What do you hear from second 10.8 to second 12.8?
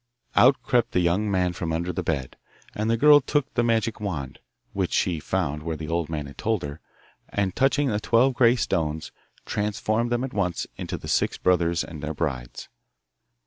the six brothers and their brides.